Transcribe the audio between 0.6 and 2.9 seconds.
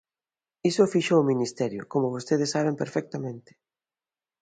Iso fíxoo o ministerio, como vostedes saben